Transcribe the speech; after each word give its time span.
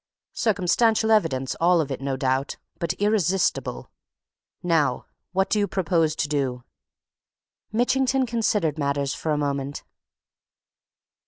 Circumstantial 0.33 1.11
evidence, 1.11 1.53
all 1.61 1.79
of 1.79 1.91
it, 1.91 2.01
no 2.01 2.17
doubt, 2.17 2.57
but 2.79 2.93
irresistible! 2.93 3.91
Now, 4.63 5.05
what 5.31 5.47
do 5.47 5.59
you 5.59 5.67
propose 5.67 6.15
to 6.15 6.27
do?" 6.27 6.63
Mitchington 7.71 8.25
considered 8.25 8.79
matters 8.79 9.13
for 9.13 9.31
a 9.31 9.37
moment. 9.37 9.83